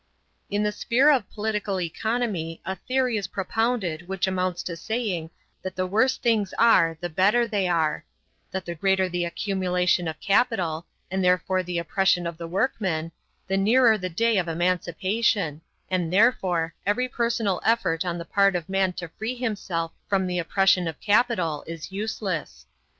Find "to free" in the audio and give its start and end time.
18.93-19.35